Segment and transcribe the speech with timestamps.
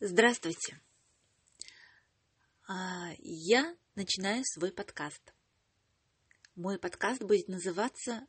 [0.00, 0.80] Здравствуйте.
[2.66, 5.22] А, Я начинаю свой подкаст.
[6.56, 8.26] Мой подкаст будет называться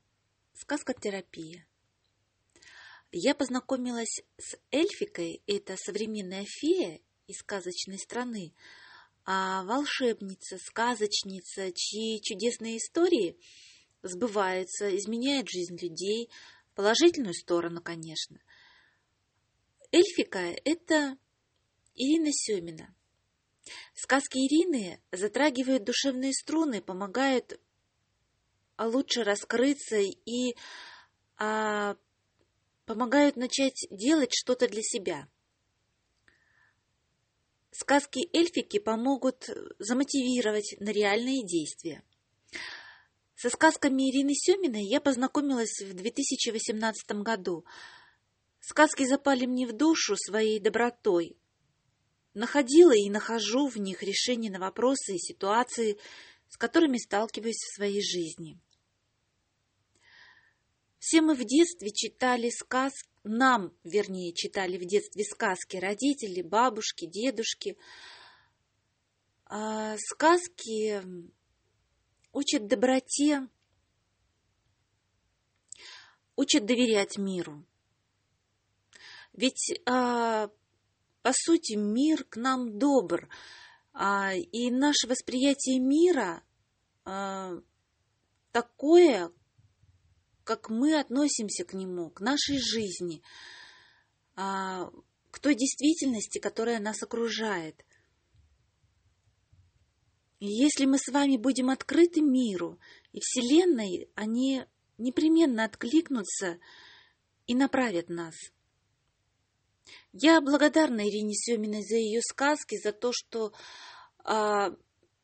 [0.53, 1.67] «Сказкотерапия».
[3.11, 8.53] Я познакомилась с Эльфикой, это современная фея из сказочной страны,
[9.25, 13.39] а волшебница, сказочница, чьи чудесные истории
[14.03, 16.29] сбываются, изменяют жизнь людей,
[16.75, 18.39] положительную сторону, конечно.
[19.91, 21.17] Эльфика– это
[21.95, 22.93] Ирина Семина.
[23.93, 27.59] Сказки Ирины затрагивают душевные струны, помогают
[28.77, 30.55] лучше раскрыться и
[31.37, 31.95] а,
[32.85, 35.27] помогают начать делать что-то для себя.
[37.71, 42.03] Сказки эльфики помогут замотивировать на реальные действия.
[43.35, 47.65] Со сказками Ирины Семиной я познакомилась в 2018 году.
[48.61, 51.37] Сказки запали мне в душу своей добротой,
[52.35, 55.97] находила и нахожу в них решения на вопросы и ситуации,
[56.49, 58.59] с которыми сталкиваюсь в своей жизни.
[60.99, 67.77] Все мы в детстве читали сказки, нам, вернее, читали в детстве сказки родители, бабушки, дедушки.
[69.45, 71.03] А сказки
[72.31, 73.47] учат доброте,
[76.35, 77.65] учат доверять миру.
[79.33, 80.49] Ведь а,
[81.25, 83.29] по сути, мир к нам добр,
[83.93, 86.43] а, и наше восприятие мира
[87.03, 87.53] а,
[88.51, 89.31] такое,
[90.43, 93.23] как мы относимся к нему, к нашей жизни,
[94.35, 94.91] а,
[95.31, 97.83] к той действительности, которая нас окружает.
[100.39, 102.79] И если мы с вами будем открыты миру
[103.13, 104.63] и Вселенной, они
[104.99, 106.59] непременно откликнутся
[107.47, 108.35] и направят нас–
[110.17, 113.51] я благодарна Ирине Семиной за ее сказки, за то, что
[114.23, 114.69] а,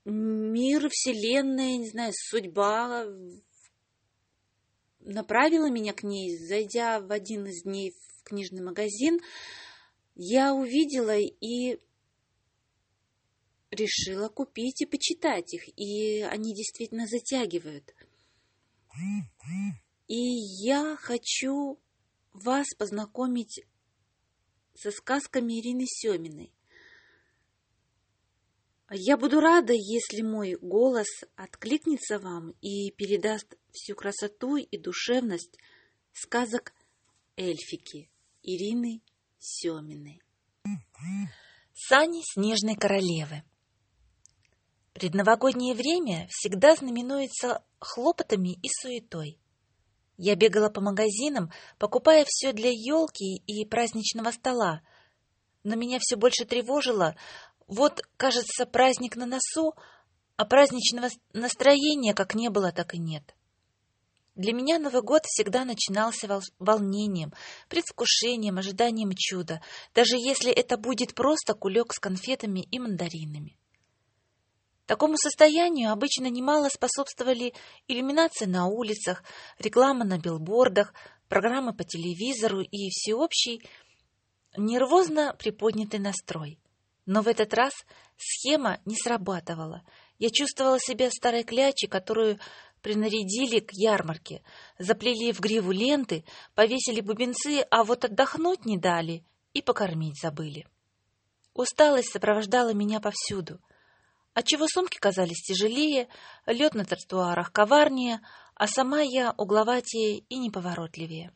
[0.04, 3.06] мир, вселенная, не знаю, судьба
[5.00, 6.38] направила меня к ней.
[6.38, 9.22] Зайдя в один из дней в книжный магазин,
[10.16, 11.80] я увидела и
[13.70, 15.70] решила купить и почитать их.
[15.80, 17.96] И они действительно затягивают.
[20.08, 21.80] И я хочу
[22.34, 23.62] вас познакомить
[24.74, 26.54] со сказками Ирины Семиной.
[28.90, 35.58] Я буду рада, если мой голос откликнется вам и передаст всю красоту и душевность
[36.12, 36.74] сказок
[37.38, 38.10] эльфики
[38.44, 39.02] Ирины
[39.40, 40.22] Семиной.
[41.74, 43.44] Сани Снежной Королевы
[44.94, 49.41] Предновогоднее время всегда знаменуется хлопотами и суетой.
[50.24, 54.84] Я бегала по магазинам, покупая все для елки и праздничного стола.
[55.64, 57.16] Но меня все больше тревожило.
[57.66, 59.74] Вот, кажется, праздник на носу,
[60.36, 63.34] а праздничного настроения как не было, так и нет.
[64.36, 67.34] Для меня Новый год всегда начинался волнением,
[67.68, 69.60] предвкушением, ожиданием чуда,
[69.96, 73.58] даже если это будет просто кулек с конфетами и мандаринами.
[74.86, 77.54] Такому состоянию обычно немало способствовали
[77.88, 79.24] иллюминация на улицах,
[79.60, 80.94] реклама на билбордах,
[81.28, 83.64] программы по телевизору и всеобщий
[84.58, 86.60] нервозно приподнятый настрой.
[87.06, 87.74] Но в этот раз
[88.18, 89.84] схема не срабатывала.
[90.20, 92.40] Я чувствовала себя старой клячей, которую
[92.82, 94.44] принарядили к ярмарке,
[94.78, 96.26] заплели в гриву ленты,
[96.56, 100.68] повесили бубенцы, а вот отдохнуть не дали и покормить забыли.
[101.54, 103.60] Усталость сопровождала меня повсюду—
[104.34, 106.08] отчего сумки казались тяжелее,
[106.46, 108.22] лед на тротуарах коварнее,
[108.56, 111.34] а сама я угловатее и неповоротливее.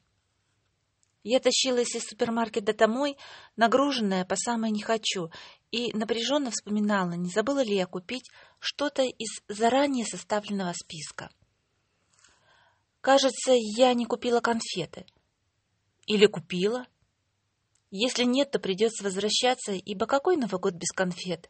[1.23, 3.17] Я тащилась из супермаркета домой,
[3.55, 5.31] нагруженная по самой не хочу,
[5.71, 8.29] и напряженно вспоминала, не забыла ли я купить
[8.59, 11.31] что-то из заранее составленного списка.
[13.01, 15.07] Кажется, я не купила конфеты.
[16.05, 16.85] Или купила?
[17.89, 21.49] Если нет, то придется возвращаться, ибо какой Новый год без конфет?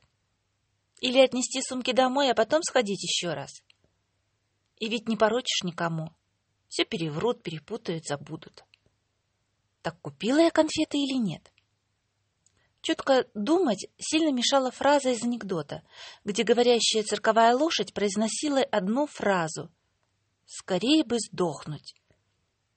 [1.06, 3.62] Или отнести сумки домой, а потом сходить еще раз.
[4.80, 6.10] И ведь не порочишь никому.
[6.68, 8.66] Все переврут, перепутают, забудут.
[9.84, 11.52] Так купила я конфеты или нет?
[12.82, 15.84] Четко думать сильно мешала фраза из анекдота,
[16.24, 19.72] где говорящая цирковая лошадь произносила одну фразу
[20.48, 21.94] «Скорее бы сдохнуть».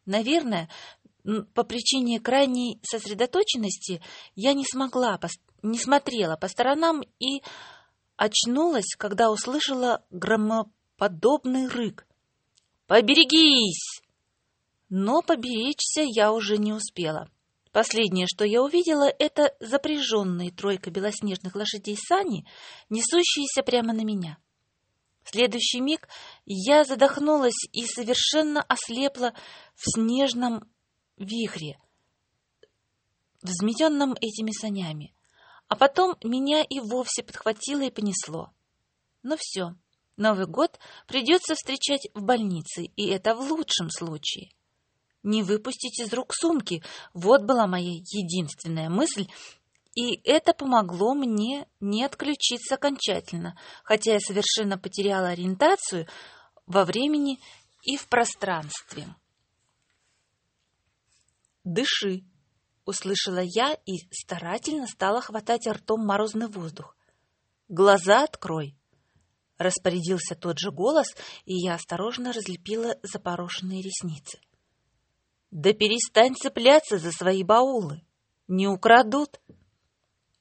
[0.04, 0.68] Наверное,
[1.54, 4.02] по причине крайней сосредоточенности
[4.34, 5.18] я не смогла,
[5.62, 7.42] не смотрела по сторонам и
[8.18, 12.06] очнулась, когда услышала громоподобный рык.
[12.86, 14.02] «Поберегись!»
[14.90, 17.30] Но поберечься я уже не успела.
[17.72, 22.46] Последнее, что я увидела, это запряженные тройка белоснежных лошадей сани,
[22.88, 24.38] несущиеся прямо на меня.
[25.22, 26.08] В следующий миг
[26.46, 29.34] я задохнулась и совершенно ослепла
[29.74, 30.64] в снежном
[31.18, 31.78] вихре,
[33.42, 35.14] взметенном этими санями.
[35.68, 38.50] А потом меня и вовсе подхватило и понесло.
[39.22, 39.74] Ну все,
[40.18, 44.50] Новый год придется встречать в больнице, и это в лучшем случае.
[45.22, 46.82] Не выпустить из рук сумки—
[47.14, 49.28] вот была моя единственная мысль,
[49.94, 56.08] и это помогло мне не отключиться окончательно, хотя я совершенно потеряла ориентацию
[56.66, 57.38] во времени
[57.82, 59.14] и в пространстве.
[61.62, 62.24] «Дыши!»—
[62.88, 66.96] услышала я и старательно стала хватать ртом морозный воздух.
[67.68, 68.78] «Глаза открой!»—
[69.58, 71.08] распорядился тот же голос,
[71.44, 74.40] и я осторожно разлепила запорошенные ресницы.
[75.50, 78.00] «Да перестань цепляться за свои баулы!
[78.46, 79.38] Не украдут!»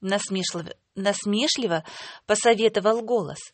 [0.00, 1.84] Насмешливо, насмешливо
[2.24, 3.52] посоветовал голос.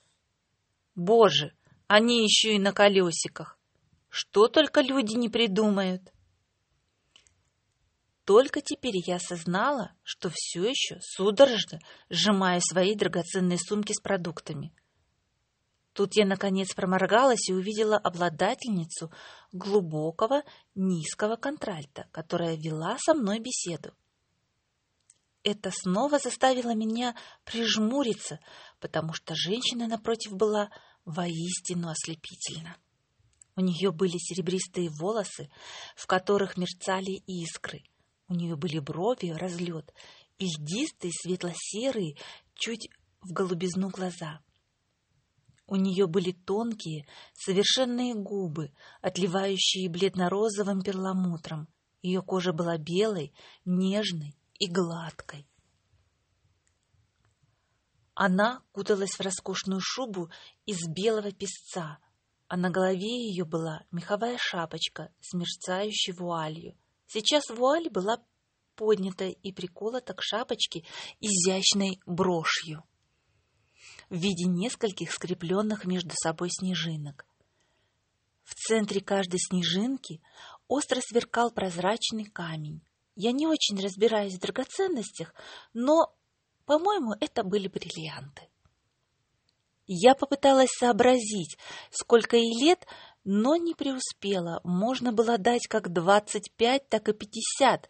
[0.94, 1.52] «Боже,
[1.88, 3.58] они еще и на колесиках!
[4.08, 6.12] Что только люди не придумают!»
[8.24, 14.72] Только теперь я осознала, что все еще судорожно сжимаю свои драгоценные сумки с продуктами.
[15.92, 19.12] Тут я, наконец, проморгалась и увидела обладательницу
[19.52, 20.42] глубокого
[20.74, 23.94] низкого контральта, которая вела со мной беседу.
[25.44, 28.40] Это снова заставило меня прижмуриться,
[28.80, 30.70] потому что женщина напротив была
[31.04, 32.76] воистину ослепительна.
[33.54, 35.50] У нее были серебристые волосы,
[35.94, 37.84] в которых мерцали искры.
[38.34, 39.94] У нее были брови, разлет,
[40.40, 42.16] льдистые светло-серые,
[42.54, 42.88] чуть
[43.20, 44.40] в голубизну глаза.
[45.68, 48.72] У нее были тонкие, совершенные губы,
[49.02, 51.68] отливающие бледно-розовым перламутром.
[52.02, 53.32] Ее кожа была белой,
[53.64, 55.46] нежной и гладкой.
[58.14, 60.28] Она куталась в роскошную шубу
[60.66, 61.98] из белого песца,
[62.48, 66.76] а на голове ее была меховая шапочка с мерцающей вуалью.
[67.14, 68.20] Сейчас вуаль была
[68.74, 70.84] поднята и приколота к шапочке
[71.20, 72.82] изящной брошью
[74.10, 77.24] в виде нескольких скрепленных между собой снежинок.
[78.42, 80.20] В центре каждой снежинки
[80.66, 82.82] остро сверкал прозрачный камень.
[83.14, 85.34] Я не очень разбираюсь в драгоценностях,
[85.72, 86.12] но,
[86.66, 88.48] по-моему, это были бриллианты.
[89.86, 91.58] Я попыталась сообразить,
[91.92, 92.88] сколько ей лет,
[93.24, 94.60] но не преуспела.
[94.64, 97.88] Можно было дать как двадцать пять, так и пятьдесят.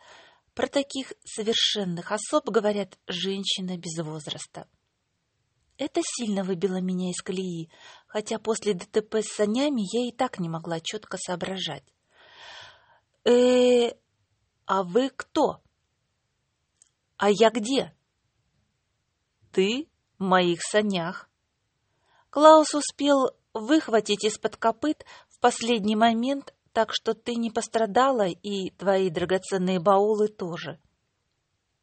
[0.54, 4.68] Про таких совершенных особ говорят женщина без возраста.
[5.76, 7.68] Это сильно выбило меня из колеи,
[8.06, 11.84] хотя после ДТП с санями я и так не могла четко соображать.
[13.24, 13.90] э
[14.66, 15.60] а вы кто?
[17.16, 17.94] А я где?
[19.52, 19.88] Ты
[20.18, 21.28] в моих санях.
[22.30, 25.04] Клаус успел выхватить из-под копыт
[25.44, 30.80] последний момент, так что ты не пострадала, и твои драгоценные баулы тоже.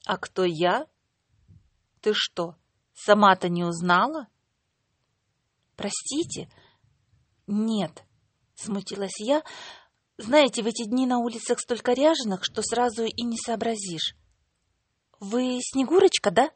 [0.03, 0.87] А кто я?
[2.01, 2.55] Ты что,
[2.95, 4.29] Сама-то не узнала?
[5.75, 6.49] Простите?
[7.45, 8.03] Нет,
[8.55, 9.43] смутилась я.
[10.17, 14.15] Знаете, в эти дни на улицах столько ряженых, что сразу и не сообразишь.
[15.19, 16.49] Вы Снегурочка, да?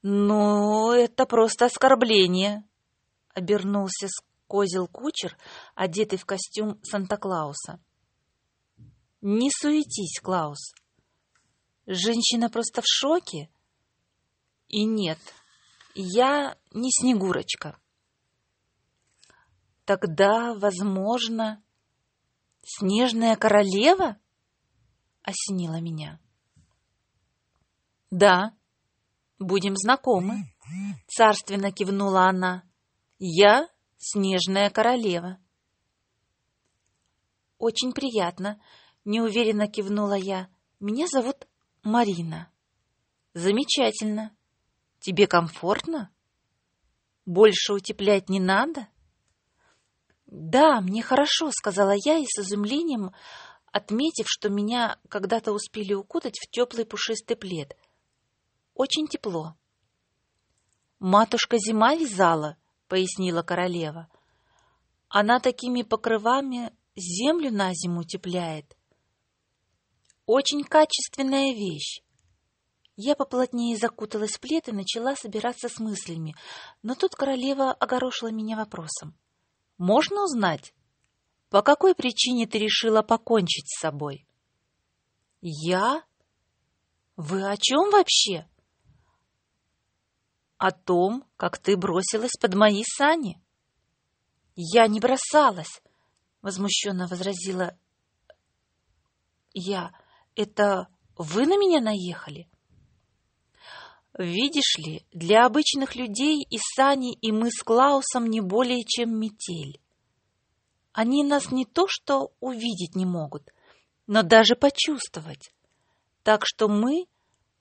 [0.00, 2.64] Ну, это просто оскорбление,
[3.34, 4.08] обернулся
[4.46, 5.36] с козел кучер,
[5.74, 7.80] одетый в костюм Санта-Клауса.
[9.20, 10.72] Не суетись, Клаус.
[11.86, 13.50] Женщина просто в шоке.
[14.68, 15.18] И нет,
[15.94, 17.78] я не Снегурочка.
[19.84, 21.62] Тогда, возможно,
[22.62, 24.16] Снежная королева
[25.22, 26.20] осенила меня.
[28.10, 28.56] Да,
[29.38, 30.52] будем знакомы,
[31.06, 32.64] царственно кивнула она.
[33.18, 33.68] Я
[34.08, 35.36] Снежная королева.
[37.58, 38.62] Очень приятно,
[39.04, 40.48] неуверенно кивнула я.
[40.78, 41.48] Меня зовут
[41.82, 42.48] Марина.
[43.34, 44.30] Замечательно.
[45.00, 46.14] Тебе комфортно?
[47.24, 48.86] Больше утеплять не надо?
[50.26, 53.12] Да, мне хорошо, сказала я и с изумлением,
[53.72, 57.76] отметив, что меня когда-то успели укутать в теплый пушистый плед.
[58.72, 59.56] Очень тепло.
[61.00, 62.56] Матушка зима вязала,
[62.88, 64.08] пояснила королева.
[65.08, 68.76] Она такими покрывами землю на зиму утепляет.
[70.26, 72.02] Очень качественная вещь.
[72.96, 76.34] Я поплотнее закуталась в плед и начала собираться с мыслями,
[76.82, 79.14] но тут королева огорошила меня вопросом.
[79.76, 80.72] «Можно узнать,
[81.50, 84.26] по какой причине ты решила покончить с собой?»
[85.48, 86.02] Я?
[87.16, 88.48] Вы о чем вообще?
[90.58, 93.42] О том, как ты бросилась под мои сани.
[94.54, 95.82] Я не бросалась,
[96.40, 97.76] возмущенно возразила
[99.56, 99.92] я.
[100.34, 102.48] Это вы на меня наехали?
[104.18, 109.80] Видишь ли, для обычных людей и Сани, и мы с Клаусом не более чем метель.
[110.92, 113.52] Они нас не то что увидеть не могут,
[114.06, 115.52] но даже почувствовать.
[116.22, 117.06] Так что мы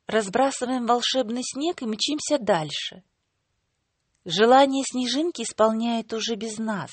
[0.08, 3.04] разбрасываем волшебный снег и мчимся дальше.
[4.24, 6.92] Желание снежинки исполняет уже без нас,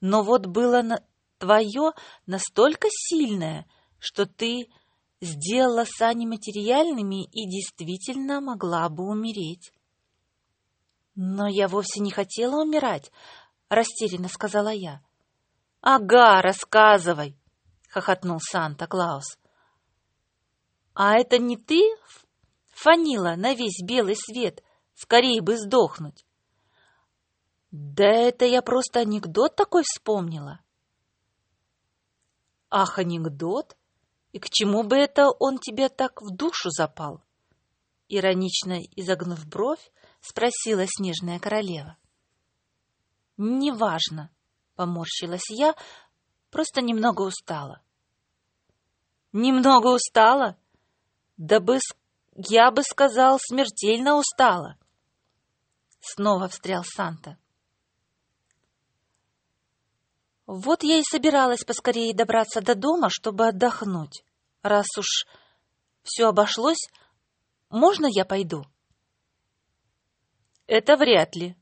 [0.00, 1.02] но вот было на...
[1.38, 1.92] твое
[2.26, 3.66] настолько сильное,
[3.98, 4.68] что ты
[5.20, 9.72] сделала сани материальными и действительно могла бы умереть.
[11.14, 13.10] Но я вовсе не хотела умирать,
[13.68, 15.02] растерянно сказала я.
[15.82, 17.36] Ага, рассказывай,
[17.88, 19.38] хохотнул Санта-Клаус.
[20.94, 21.80] А это не ты
[22.80, 24.62] фанила на весь белый свет,
[24.94, 26.24] скорее бы сдохнуть?
[27.70, 30.60] Да это я просто анекдот такой вспомнила.
[32.70, 33.76] Ах, анекдот?
[34.32, 37.22] И к чему бы это он тебе так в душу запал?
[38.08, 41.96] Иронично изогнув бровь, спросила снежная королева.
[43.36, 44.30] Неважно,
[44.74, 45.74] поморщилась я,
[46.50, 47.82] просто немного устала.
[49.32, 50.56] Немного устала?
[51.36, 51.78] Да бы
[52.48, 54.78] я бы сказал, смертельно устала.
[56.00, 57.36] Снова встрял Санта.
[60.46, 64.24] Вот я и собиралась поскорее добраться до дома, чтобы отдохнуть.
[64.62, 65.26] Раз уж
[66.02, 66.88] все обошлось,
[67.68, 68.64] можно я пойду?
[70.66, 71.56] Это вряд ли,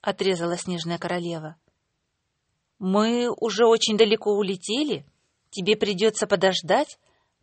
[0.00, 1.56] отрезала снежная королева.
[2.78, 5.06] Мы уже очень далеко улетели.
[5.50, 6.98] Тебе придется подождать,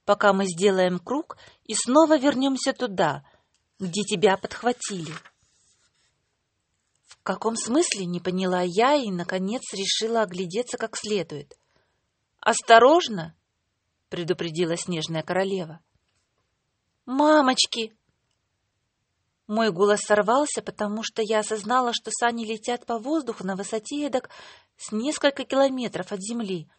[0.08, 3.24] пока мы сделаем круг и снова вернемся туда,
[3.78, 5.14] где тебя подхватили
[7.28, 11.58] каком смысле, не поняла я и, наконец, решила оглядеться как следует.
[12.40, 13.36] «Осторожно!»—
[14.10, 15.82] предупредила снежная королева.
[17.06, 17.94] «Мамочки!»
[19.46, 24.30] Мой голос сорвался, потому что я осознала, что сани летят по воздуху на высоте эдак
[24.78, 26.70] с несколько километров от земли,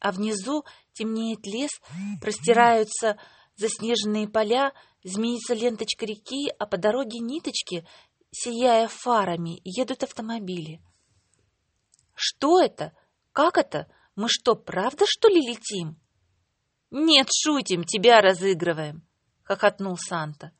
[0.00, 1.70] а внизу темнеет лес,
[2.20, 3.18] простираются
[3.56, 4.72] заснеженные поля,
[5.02, 7.86] змеится ленточка реки, а по дороге ниточки
[8.30, 10.82] сияя фарами, едут автомобили.
[12.14, 12.92] Что это?
[13.32, 13.90] Как это?
[14.14, 16.00] Мы что, правда, что ли, летим?
[16.90, 19.06] Нет, шутим, тебя разыгрываем,
[19.42, 20.52] хохотнул Санта.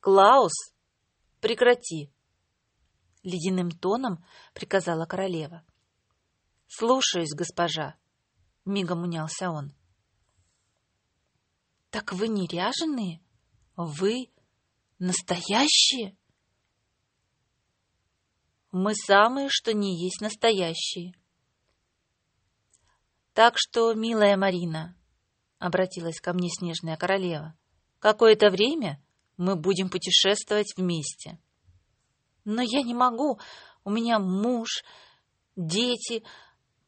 [0.00, 0.52] Клаус,
[1.40, 2.12] прекрати.
[3.22, 5.64] Ледяным тоном приказала королева.
[6.66, 7.94] Слушаюсь, госпожа,
[8.64, 9.74] мигом унялся он.
[11.90, 13.20] Так вы не ряженые?
[13.76, 14.30] Вы
[14.98, 16.16] настоящие?
[18.70, 21.14] Мы самые, что не есть настоящие.
[23.34, 24.96] Так что, милая Марина,
[25.58, 27.54] обратилась ко мне снежная королева,
[27.98, 29.02] какое-то время
[29.36, 31.38] мы будем путешествовать вместе.
[32.44, 33.38] Но я не могу,
[33.84, 34.82] у меня муж,
[35.56, 36.24] дети,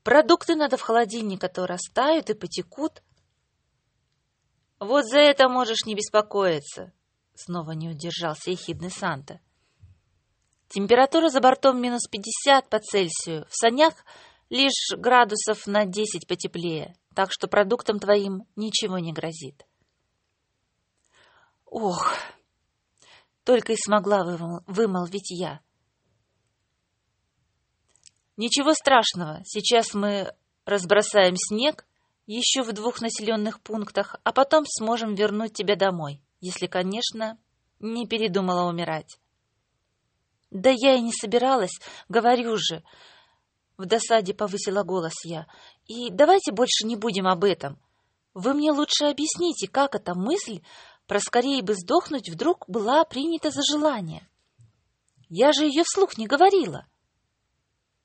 [0.04, 3.02] продукты надо в холодильник, а то растают и потекут.
[4.78, 6.92] Вот за это можешь не беспокоиться,
[7.34, 9.40] снова не удержался ехидный Санта.
[10.68, 13.94] Температура за бортом минус 50 по Цельсию, в санях
[14.50, 19.64] лишь градусов на 10 потеплее, так что продуктам твоим ничего не грозит.
[21.64, 22.12] Ох,
[23.44, 25.60] только и смогла вымолвить я.
[28.36, 31.86] Ничего страшного, сейчас мы разбросаем снег
[32.26, 37.38] еще в двух населенных пунктах, а потом сможем вернуть тебя домой, если, конечно,
[37.80, 39.18] не передумала умирать.
[40.50, 42.82] Да я и не собиралась, говорю же.
[43.76, 45.46] В досаде повысила голос я.
[45.86, 47.78] И давайте больше не будем об этом.
[48.32, 50.60] Вы мне лучше объясните, как эта мысль
[51.06, 54.28] про скорее бы сдохнуть вдруг была принята за желание.
[55.28, 56.86] Я же ее вслух не говорила.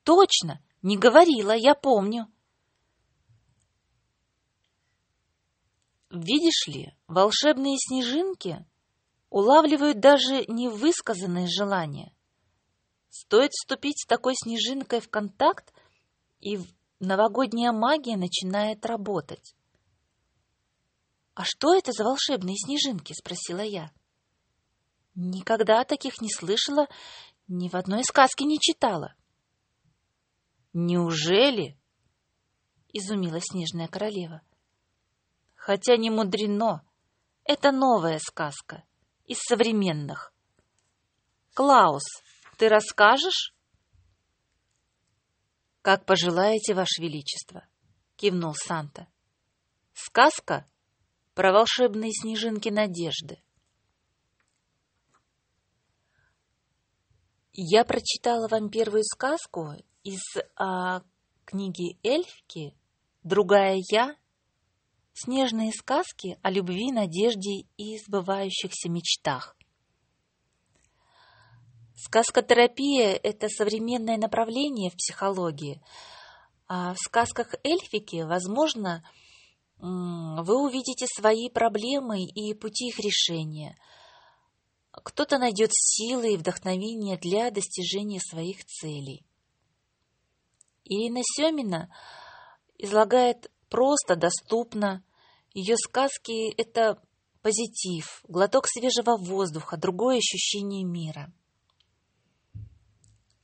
[0.09, 2.33] Точно, не говорила, я помню.
[6.09, 8.65] Видишь ли, волшебные снежинки
[9.29, 12.11] улавливают даже невысказанные желания.
[13.11, 15.71] Стоит вступить с такой снежинкой в контакт,
[16.39, 16.57] и
[16.99, 19.53] новогодняя магия начинает работать.
[21.35, 23.91] «А что это за волшебные снежинки?»— спросила я.
[25.13, 26.87] «Никогда таких не слышала,
[27.47, 29.13] ни в одной сказке не читала».
[30.73, 31.77] «Неужели?»—
[32.93, 34.41] изумилась снежная королева.
[35.55, 36.83] Хотя не мудрено.
[37.43, 38.83] Это новая сказка
[39.25, 40.33] из современных.
[41.53, 42.03] Клаус,
[42.57, 43.53] ты расскажешь?
[45.81, 47.67] Как пожелаете, Ваше Величество,
[48.15, 49.07] кивнул Санта.
[49.93, 50.65] Сказка
[51.33, 53.41] про волшебные снежинки надежды.
[57.53, 59.73] Я прочитала вам первую сказку
[60.09, 60.21] из
[60.55, 61.03] а,
[61.45, 62.75] книги Эльфки
[63.23, 64.15] «Другая я»
[65.13, 69.55] снежные сказки о любви, надежде и сбывающихся мечтах.
[71.95, 75.79] Сказкотерапия– это современное направление в психологии.
[76.67, 79.03] А в сказках эльфики, возможно,
[79.77, 83.77] вы увидите свои проблемы и пути их решения.
[84.91, 89.28] Кто-то найдет силы и вдохновение для достижения своих целей.
[90.89, 91.95] Ирина Семина
[92.79, 95.03] излагает просто, доступно.
[95.53, 97.01] Ее сказки– это
[97.41, 101.31] позитив, глоток свежего воздуха, другое ощущение мира.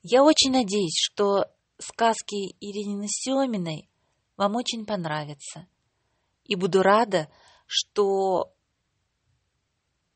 [0.01, 1.45] Я очень надеюсь, что
[1.77, 3.89] сказки Ирины Семиной
[4.37, 5.67] вам очень понравятся.
[6.45, 7.29] И буду рада,
[7.67, 8.53] что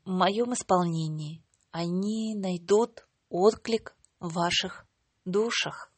[0.04, 4.86] в моем исполнении они найдут отклик в ваших
[5.24, 5.89] душах.